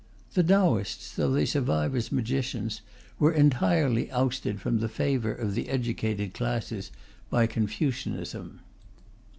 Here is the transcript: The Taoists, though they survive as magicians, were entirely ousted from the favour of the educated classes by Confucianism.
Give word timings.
The 0.33 0.41
Taoists, 0.41 1.15
though 1.15 1.29
they 1.29 1.45
survive 1.45 1.95
as 1.95 2.11
magicians, 2.11 2.81
were 3.19 3.31
entirely 3.31 4.11
ousted 4.11 4.59
from 4.59 4.79
the 4.79 4.89
favour 4.89 5.31
of 5.31 5.53
the 5.53 5.69
educated 5.69 6.33
classes 6.33 6.89
by 7.29 7.45
Confucianism. 7.45 8.61